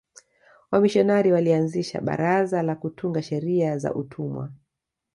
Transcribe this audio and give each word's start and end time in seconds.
wamishionari 0.71 1.31
walianzisha 1.31 2.01
baraza 2.01 2.61
la 2.63 2.75
kutunga 2.75 3.21
sheria 3.23 3.77
za 3.77 3.95
utumwa 3.95 4.51